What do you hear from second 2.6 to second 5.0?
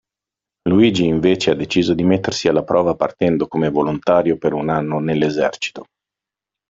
prova partendo come volontario per un anno